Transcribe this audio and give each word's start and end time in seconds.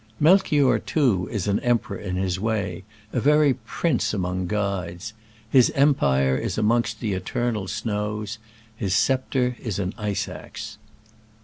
Mel 0.19 0.39
chior, 0.39 0.83
too, 0.83 1.29
is 1.31 1.47
an 1.47 1.59
emperor 1.59 1.95
in 1.99 2.15
his 2.15 2.39
way— 2.39 2.85
a 3.13 3.19
very 3.19 3.53
prince 3.53 4.15
among 4.15 4.47
guides. 4.47 5.13
His 5.47 5.69
empire 5.75 6.35
is 6.35 6.57
amongst 6.57 7.01
the 7.01 7.13
"eternal 7.13 7.67
snows"— 7.67 8.39
his 8.75 8.95
sceptre 8.95 9.55
is 9.59 9.77
an 9.77 9.93
ice 9.99 10.27
axe. 10.27 10.79